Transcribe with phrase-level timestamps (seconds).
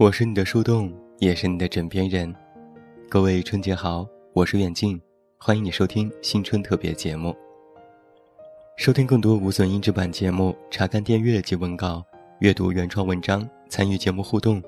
[0.00, 2.34] 我是你的树洞，也是你的枕边人。
[3.06, 4.98] 各位春节好，我是远近，
[5.36, 7.36] 欢迎你收听新春特别节目。
[8.78, 12.02] 收听更多无损音质版节目，查看电阅及文稿，
[12.38, 14.62] 阅读原创文章，参与节目互动，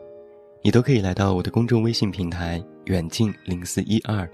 [0.61, 4.31] 你都可以来到我的公众微信平台远近零四一二，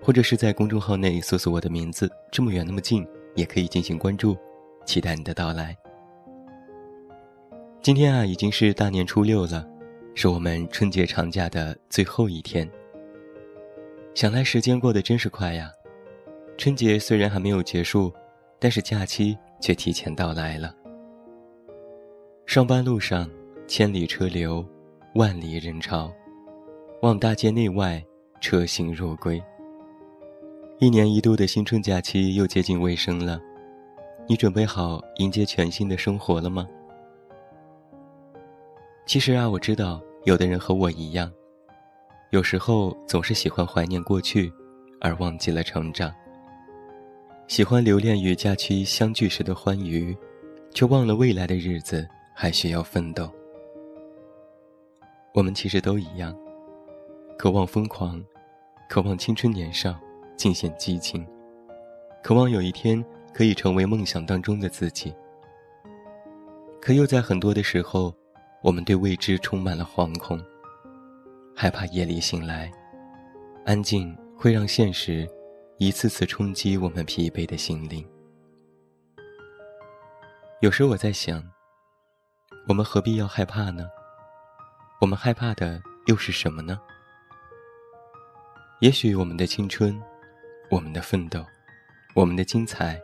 [0.00, 4.36] 或者是在公众号内搜索我的名字，这么远那么近，也可以进行关注，
[4.86, 5.76] 期待你的到来。
[7.82, 9.68] 今天啊，已经是大年初六了。
[10.20, 12.68] 是我们春节长假的最后一天。
[14.16, 15.70] 想来时间过得真是快呀！
[16.56, 18.12] 春节虽然还没有结束，
[18.58, 20.74] 但是假期却提前到来了。
[22.46, 23.30] 上班路上，
[23.68, 24.66] 千里车流，
[25.14, 26.12] 万里人潮，
[27.02, 28.04] 望大街内外，
[28.40, 29.40] 车行若归。
[30.80, 33.40] 一年一度的新春假期又接近尾声了，
[34.28, 36.68] 你准备好迎接全新的生活了吗？
[39.06, 40.02] 其实啊，我知道。
[40.24, 41.32] 有的人和我一样，
[42.30, 44.52] 有时候总是喜欢怀念过去，
[45.00, 46.12] 而忘记了成长。
[47.46, 50.14] 喜欢留恋与假期相聚时的欢愉，
[50.74, 53.30] 却忘了未来的日子还需要奋斗。
[55.32, 56.36] 我们其实都一样，
[57.38, 58.22] 渴望疯狂，
[58.88, 59.98] 渴望青春年少，
[60.36, 61.26] 尽显激情，
[62.22, 65.14] 渴望有一天可以成为梦想当中的自己。
[66.82, 68.12] 可又在很多的时候。
[68.60, 70.44] 我们对未知充满了惶恐，
[71.54, 72.70] 害怕夜里醒来，
[73.64, 75.28] 安静会让现实
[75.78, 78.04] 一次次冲击我们疲惫的心灵。
[80.60, 81.40] 有时我在想，
[82.66, 83.88] 我们何必要害怕呢？
[85.00, 86.80] 我们害怕的又是什么呢？
[88.80, 90.02] 也许我们的青春，
[90.68, 91.46] 我们的奋斗，
[92.12, 93.00] 我们的精彩，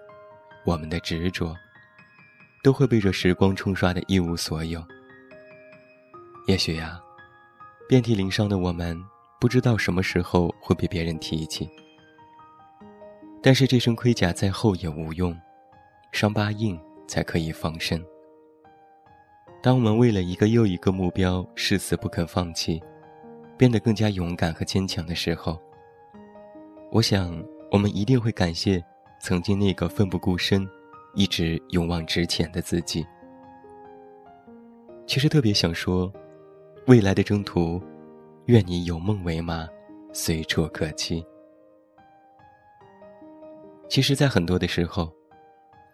[0.65, 1.55] 我们的执着，
[2.65, 4.85] 都会被这时光冲刷的一无所有。
[6.47, 7.01] 也许呀，
[7.89, 9.03] 遍体鳞伤的我们，
[9.41, 11.67] 不知道什么时候会被别人提起。
[13.43, 15.35] 但是这身盔甲再厚也无用，
[16.13, 16.79] 伤疤硬
[17.09, 18.05] 才可以防身。
[19.63, 22.79] 当我们为了一个又一个目标誓死不肯放弃，
[23.57, 25.59] 变得更加勇敢和坚强的时候，
[26.93, 28.85] 我想我们一定会感谢
[29.19, 30.69] 曾经那个奋不顾身、
[31.15, 33.07] 一直勇往直前的自己。
[35.07, 36.13] 其实特别想说。
[36.87, 37.83] 未来的征途，
[38.45, 39.67] 愿你有梦为马，
[40.13, 41.25] 随处可栖。
[43.89, 45.11] 其实，在很多的时候，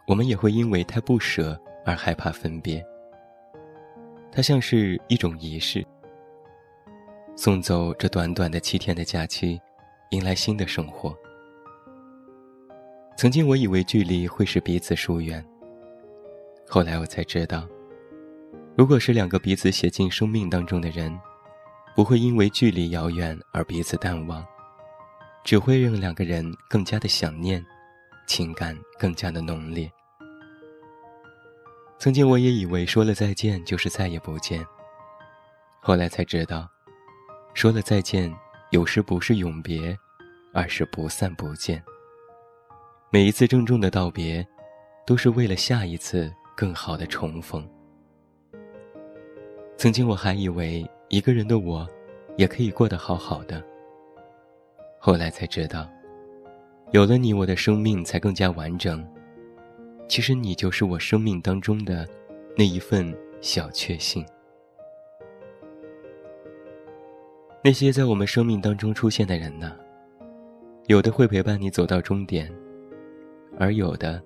[0.09, 1.57] 我们也会因为太不舍
[1.87, 2.85] 而害怕分别。
[4.33, 5.87] 它像是一种仪式，
[7.37, 9.61] 送走这短短的七天的假期，
[10.11, 11.17] 迎来新的生活。
[13.17, 15.45] 曾经我以为距离会使彼此疏远，
[16.67, 17.65] 后来我才知道。
[18.77, 21.19] 如果是两个彼此写进生命当中的人，
[21.95, 24.45] 不会因为距离遥远而彼此淡忘，
[25.45, 27.65] 只会让两个人更加的想念，
[28.27, 29.91] 情感更加的浓烈。
[31.99, 34.65] 曾经我也以为说了再见就是再也不见，
[35.81, 36.67] 后来才知道，
[37.53, 38.35] 说了再见
[38.71, 39.95] 有时不是永别，
[40.55, 41.83] 而是不散不见。
[43.11, 44.47] 每一次郑重的道别，
[45.05, 47.69] 都是为了下一次更好的重逢。
[49.81, 51.89] 曾经我还以为一个人的我，
[52.37, 53.65] 也可以过得好好的。
[54.99, 55.89] 后来才知道，
[56.91, 59.03] 有了你，我的生命才更加完整。
[60.07, 62.07] 其实你就是我生命当中的
[62.59, 64.23] 那一份小确幸。
[67.65, 69.75] 那些在我们生命当中出现的人呢，
[70.89, 72.53] 有的会陪伴你走到终点，
[73.59, 74.23] 而有的，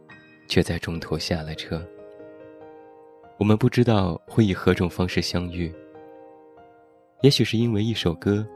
[0.49, 1.81] 却在中途下了车。
[3.37, 5.73] 我们不知道会以何种方式相遇。
[7.23, 8.47] 也许是因为一首歌，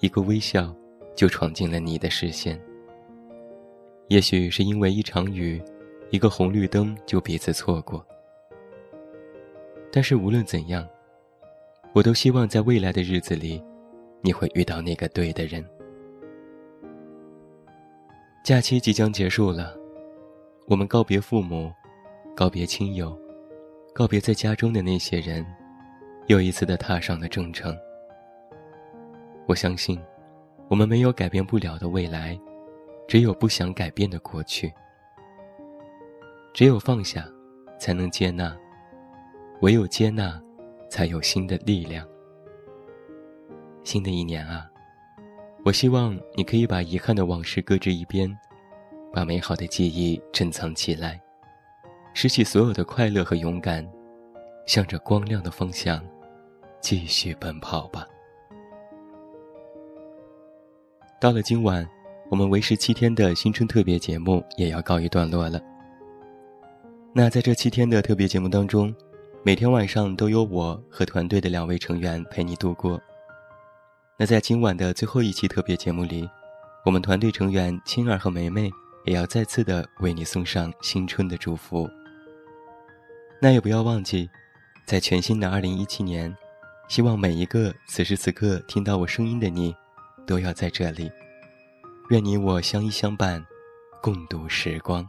[0.00, 0.74] 一个微笑，
[1.14, 2.56] 就闯进了你的视线；
[4.08, 5.60] 也许是因为一场雨，
[6.10, 8.04] 一个红绿灯就彼此错过。
[9.92, 10.88] 但是无论怎样，
[11.92, 13.62] 我都希望在未来的日子里，
[14.22, 15.64] 你会遇到那个对的人。
[18.44, 19.76] 假期即将结束了，
[20.66, 21.72] 我们告别父母，
[22.34, 23.18] 告别亲友。
[23.94, 25.46] 告别在家中的那些人，
[26.26, 27.78] 又一次的踏上了征程。
[29.46, 30.02] 我相信，
[30.68, 32.36] 我们没有改变不了的未来，
[33.06, 34.72] 只有不想改变的过去。
[36.52, 37.24] 只有放下，
[37.78, 38.50] 才能接纳；
[39.60, 40.42] 唯有接纳，
[40.90, 42.04] 才有新的力量。
[43.84, 44.68] 新的一年啊，
[45.64, 48.28] 我希望你可以把遗憾的往事搁置一边，
[49.12, 51.20] 把美好的记忆珍藏起来。
[52.14, 53.84] 拾起所有的快乐和勇敢，
[54.66, 56.00] 向着光亮的方向
[56.80, 58.06] 继续奔跑吧。
[61.20, 61.86] 到了今晚，
[62.30, 65.60] 我们为时七天的新春特别节目也要告一段落了。
[67.12, 68.94] 那在这七天的特别节目当中，
[69.42, 73.00] 每天晚上都有我和团队的两位成员陪你度过。
[74.16, 76.30] 那在今晚的最后一期特别节目里，
[76.84, 78.70] 我们团队成员青儿和梅梅
[79.04, 81.90] 也要再次的为你送上新春的祝福。
[83.40, 84.28] 那也不要忘记，
[84.84, 86.34] 在全新的二零一七年，
[86.88, 89.74] 希望每一个此时此刻听到我声音的你。
[90.26, 91.12] 都要在这里，
[92.08, 93.44] 愿你我相依相伴，
[94.00, 95.06] 共度时光。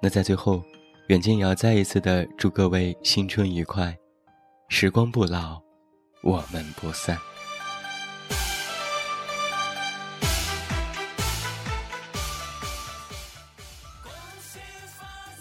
[0.00, 0.62] 那在最后，
[1.08, 3.98] 远近也要再一次的祝各位新春愉快，
[4.68, 5.60] 时光不老，
[6.22, 7.18] 我们不散。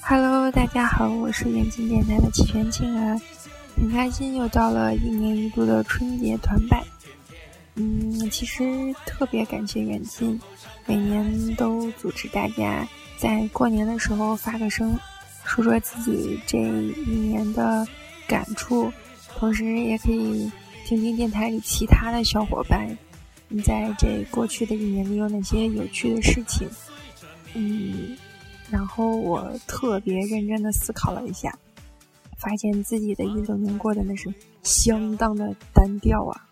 [0.09, 3.15] Hello，大家好，我是远近电台的齐全庆儿，
[3.75, 6.83] 很开心又到了一年一度的春节团拜。
[7.75, 10.41] 嗯，其实特别感谢远近，
[10.87, 12.87] 每年都组织大家
[13.19, 14.97] 在过年的时候发个声，
[15.43, 17.87] 说说自己这一年的
[18.27, 18.91] 感触，
[19.37, 20.51] 同时也可以
[20.87, 22.97] 听听电台里其他的小伙伴，
[23.63, 26.67] 在这过去的一年里有哪些有趣的事情。
[27.53, 28.17] 嗯，
[28.71, 31.57] 然后我特别认真的思考了一下，
[32.37, 34.33] 发现自己的一六年过得那是
[34.63, 36.45] 相当的单调啊。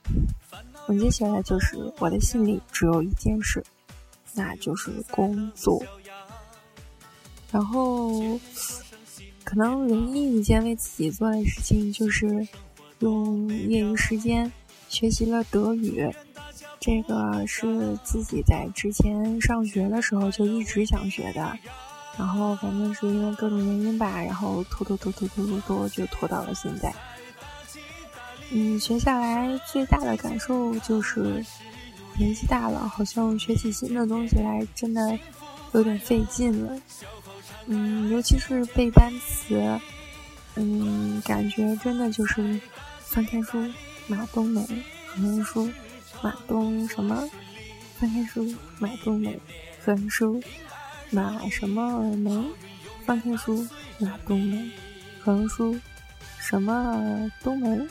[0.86, 3.64] 总结起来就是，我的心里只有一件事，
[4.34, 5.84] 那就是工作。
[7.52, 8.40] 然后，
[9.44, 12.48] 可能唯一一件为自己做的事情，就是
[13.00, 14.52] 用业余时间
[14.90, 16.10] 学习了德语。
[16.80, 21.58] 这个是自己在之前上学的时候就一直想学的，
[22.18, 26.94] 然后反正是因为各种原因吧，然后拖拖拖拖拖拖拖，就拖到了现在。
[28.50, 31.46] 嗯，学下来最大的感受就是
[32.18, 35.20] 年纪大了，好像学起新的东西来真的
[35.74, 36.82] 有点费劲了。
[37.68, 39.80] 嗯，尤其是背单词，
[40.56, 42.60] 嗯，感觉真的就是
[43.02, 43.64] 翻开书，
[44.08, 44.66] 马冬梅，
[45.08, 45.70] 横书，
[46.24, 47.30] 马冬什么？
[48.00, 49.38] 翻开书，马冬梅，
[49.84, 50.42] 横书，
[51.12, 52.44] 马什么梅？
[53.06, 53.66] 翻开书，
[54.00, 54.70] 马冬梅，
[55.22, 55.80] 横书，
[56.40, 57.88] 什么冬梅？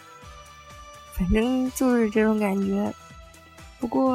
[1.14, 2.92] 反正就是这种感觉，
[3.80, 4.14] 不过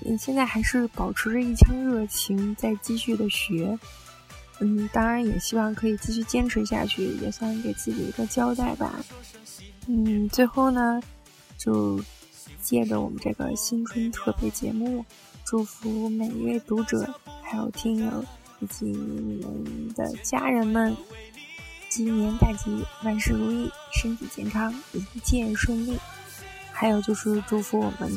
[0.00, 3.78] 你现在还是保持着一腔热情在继续的学，
[4.60, 9.02] 嗯，当然也希望可以继续坚持下去，也算给自己一个交代吧。
[9.86, 11.00] 嗯，最后呢，
[11.56, 11.98] 就
[12.60, 15.02] 借着我们这个新春特别节目，
[15.52, 18.24] 祝福每一位读者、还有听友
[18.60, 20.96] 以及你们的家人们。
[21.90, 25.98] 新年大吉，万事如意，身体健康，一切顺利。
[26.72, 28.10] 还有就是祝福我们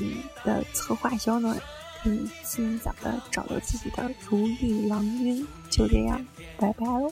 [0.45, 1.59] 的策划小暖
[2.01, 5.45] 可以尽早的找到自己的如意郎君。
[5.69, 6.25] 就这样，
[6.57, 7.11] 拜拜喽。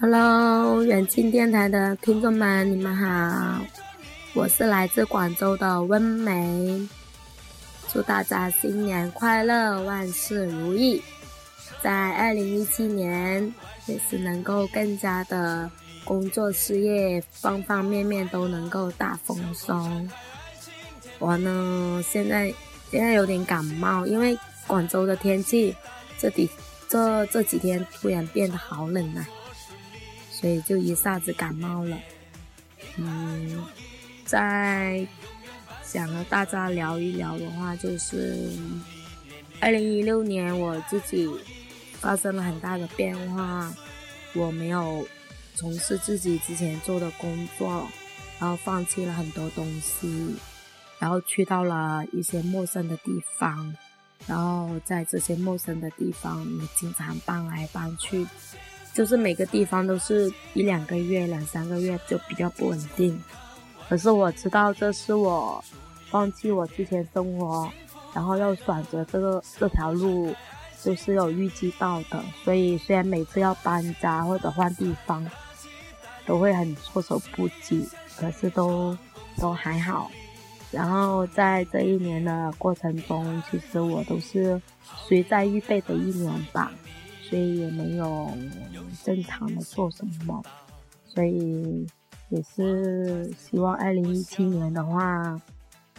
[0.00, 3.64] Hello，远近电台的听众们，你们好，
[4.34, 6.88] 我是来自广州的温梅，
[7.88, 11.00] 祝大家新年快乐，万事如意，
[11.80, 13.54] 在二零一七年
[13.86, 15.70] 也是能够更加的
[16.04, 19.88] 工作事业方方面面都能够大丰收。
[21.18, 22.52] 我呢，现在
[22.90, 24.36] 现在有点感冒，因为
[24.66, 25.74] 广州的天气
[26.18, 26.50] 这几
[26.94, 29.28] 这这几天突然变得好冷啊。
[30.30, 31.98] 所以就一下子感冒了，
[32.98, 33.64] 嗯，
[34.24, 35.04] 在
[35.82, 38.52] 想和大家聊一聊的话，就是
[39.58, 41.28] 二零一六年我自己
[41.94, 43.74] 发生了很大的变化，
[44.34, 45.08] 我没有
[45.56, 47.88] 从事自己之前做的工作，
[48.38, 50.36] 然后放弃了很多东西，
[50.98, 53.74] 然后去到了一些陌生的地方，
[54.26, 58.26] 然后在这些陌生的地方，你经常搬来搬去。
[58.92, 63.20] 就是每个地方都是一两个月、两三个月就比较不稳定，
[63.88, 65.62] 可是我知道这是我
[66.10, 67.68] 放弃我之前生活，
[68.14, 70.32] 然后要选择这个这条路，
[70.80, 72.22] 就是有预计到的。
[72.44, 75.28] 所以虽然每次要搬家或者换地方，
[76.24, 78.96] 都会很措手不及，可是都
[79.38, 80.08] 都还好。
[80.74, 84.60] 然后在这一年的过程中，其实我都是
[85.06, 86.72] 随在预备的一年吧。
[87.26, 88.30] 所以也没有
[89.02, 90.40] 正常的做什么，
[91.06, 91.84] 所以
[92.28, 95.40] 也是希望二零一七年的话，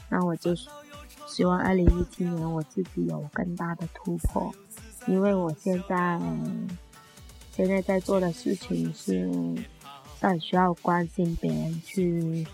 [0.08, 0.54] 那我就
[1.28, 4.54] 希望二零一七年我自己有更大的突破，
[5.08, 6.22] 因为我现在
[7.52, 9.30] 现在在做的事情是
[10.22, 12.46] 很需要关心别人，去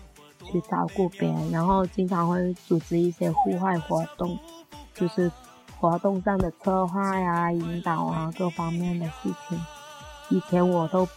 [0.50, 4.38] 去照顾别人，然后经常会组织一些户外活动，
[4.94, 5.30] 就是
[5.78, 9.60] 活动上的策划呀、引导啊各方面的事情。
[10.28, 11.08] 以前我都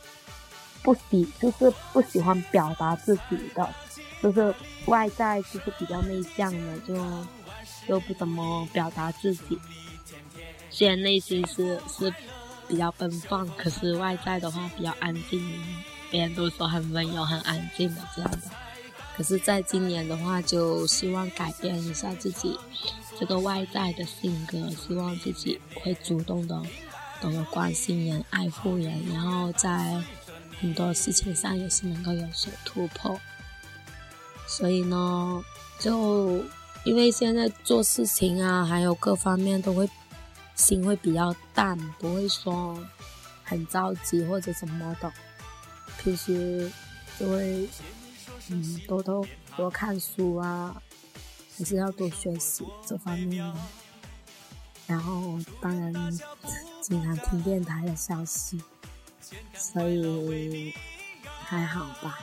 [0.84, 3.70] 不喜，就是不喜欢表达自己的，
[4.22, 4.54] 就是
[4.88, 6.96] 外在就是比较内向的，就
[7.88, 9.60] 又不怎么表达自己。
[10.70, 12.14] 虽然内心是是
[12.68, 15.42] 比较奔放，可是外在的话比较安静，
[16.12, 18.40] 别人都说很温柔、很安静的这样的。
[19.16, 22.60] 可是，在今年的话，就希望改变一下自己
[23.18, 26.62] 这个外在的性格，希望自己会主动的。
[27.22, 30.04] 懂得关心人、爱护人，然后在
[30.60, 33.18] 很多事情上也是能够有所突破。
[34.46, 35.42] 所以呢，
[35.80, 36.44] 就
[36.84, 39.90] 因为现在做事情啊，还有各方面都会
[40.56, 42.78] 心会比较淡，不会说
[43.46, 45.12] 很着急或者什么的。
[46.04, 46.70] 平时
[47.18, 47.68] 就会
[48.50, 49.26] 嗯多多
[49.58, 50.82] 多看书啊，
[51.58, 53.60] 还是要多学习这方面的。
[54.88, 55.94] 然后当然。
[56.82, 58.62] 经常听电台的消息，
[59.56, 60.72] 所以
[61.40, 62.20] 还好吧。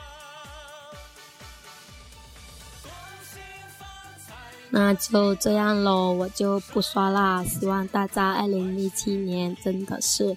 [4.70, 7.42] 那就这样喽，我就不刷啦。
[7.42, 10.36] 希望大家二零一七年真的是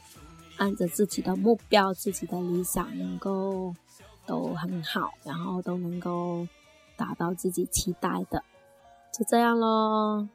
[0.58, 3.75] 按着自己的目标、自己的理想，能够
[4.25, 6.48] 都很好，然后都能够
[6.98, 8.44] 达到自己期待的。
[9.12, 10.27] 就这样喽。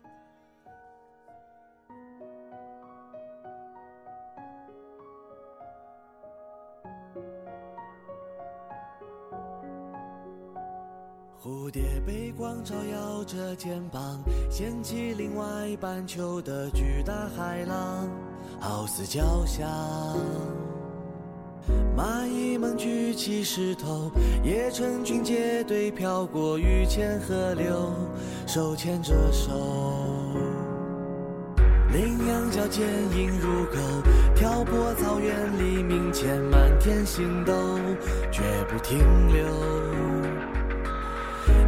[11.43, 15.45] 蝴蝶被光照耀着肩膀，掀起另外
[15.81, 18.09] 半球的巨大海浪，
[18.61, 19.67] 好似交响。
[21.97, 24.11] 蚂蚁们举起石头，
[24.43, 27.93] 也成群结队飘过雨前河流，
[28.47, 29.53] 手牵着手。
[31.93, 32.87] 羚羊角坚
[33.17, 33.77] 硬如狗，
[34.35, 37.53] 挑破草原黎明前满天星斗，
[38.31, 38.99] 绝不停
[39.33, 39.45] 留。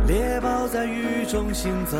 [0.06, 1.98] 猎豹在雨中行走，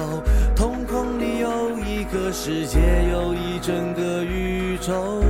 [0.55, 2.79] 瞳孔里有一个世界，
[3.11, 5.23] 有一整个宇宙。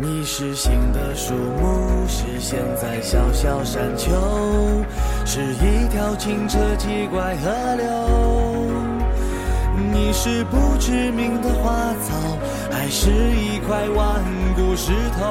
[0.00, 4.12] 你是新的树木，是现在小小山丘，
[5.26, 7.84] 是一条清澈奇怪河流。
[9.92, 12.14] 你是不知名的花草，
[12.70, 14.22] 还是一块顽
[14.54, 15.24] 固石头？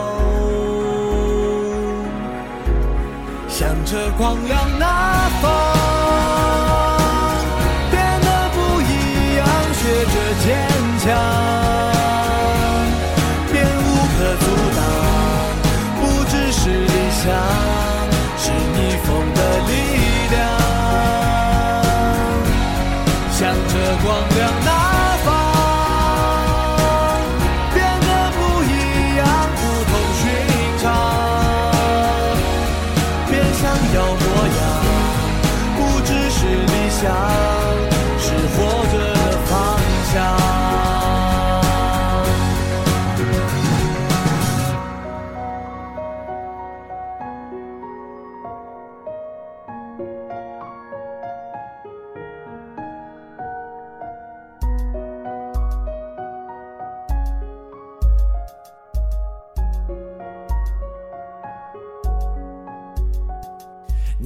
[3.48, 5.50] 向着光亮那方，
[7.90, 10.46] 变得不一样，学着坚
[11.00, 11.08] 强，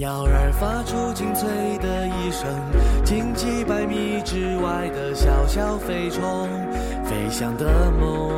[0.01, 2.49] 鸟儿发出清脆的一声，
[3.05, 6.49] 惊几百米之外的小小飞虫，
[7.05, 8.31] 飞翔的梦。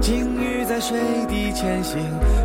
[0.00, 0.98] 鲸鱼在水
[1.28, 2.00] 底前行，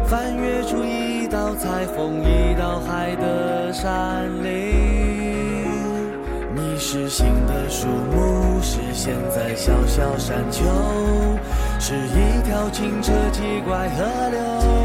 [0.05, 4.51] 翻越出一道彩虹，一道海的山岭。
[6.53, 10.65] 你是新的树木，是现在小小山丘，
[11.79, 14.84] 是一条清澈奇怪河流。